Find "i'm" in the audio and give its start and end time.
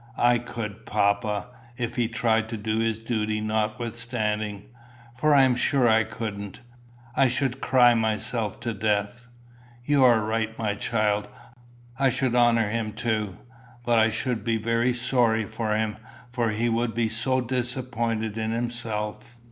5.35-5.53